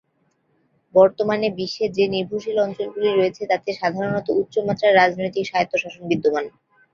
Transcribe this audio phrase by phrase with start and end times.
[0.95, 6.45] বর্তমানে বিশ্বে যে নির্ভরশীল অঞ্চলগুলি রয়েছে তাতে সাধারণত উচ্চ মাত্রার রাজনৈতিক স্বায়ত্তশাসন বিদ্যমান।